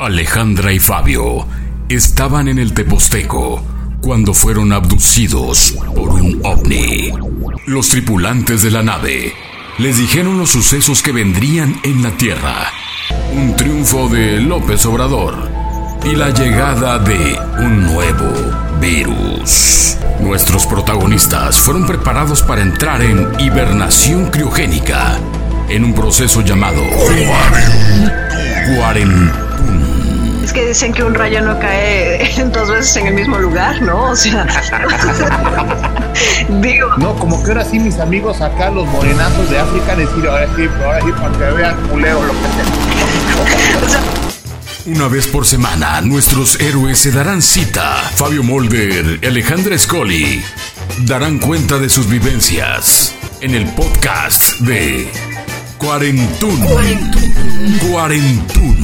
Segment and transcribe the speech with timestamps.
[0.00, 1.44] Alejandra y Fabio
[1.88, 3.60] estaban en el Teposteco
[4.00, 7.10] cuando fueron abducidos por un ovni.
[7.66, 9.32] Los tripulantes de la nave
[9.78, 12.70] les dijeron los sucesos que vendrían en la Tierra.
[13.34, 15.34] Un triunfo de López Obrador
[16.04, 19.96] y la llegada de un nuevo virus.
[20.20, 25.18] Nuestros protagonistas fueron preparados para entrar en hibernación criogénica
[25.68, 26.82] en un proceso llamado
[28.76, 29.27] cuarentena
[30.48, 34.10] es que dicen que un rayo no cae dos veces en el mismo lugar, ¿no?
[34.10, 34.46] O sea,
[36.62, 36.88] digo.
[36.96, 40.66] No, como que ahora sí mis amigos acá, los morenazos de África, decir ahora sí,
[40.82, 44.00] ahora sí, para que vean culeo lo que sea.
[44.86, 47.96] Una vez por semana, nuestros héroes se darán cita.
[48.14, 50.42] Fabio Molder y Alejandra Scoli
[51.00, 55.10] darán cuenta de sus vivencias en el podcast de
[55.76, 56.58] Cuarentún.
[56.60, 57.78] Cuarentún.
[57.90, 58.77] Cuarentún.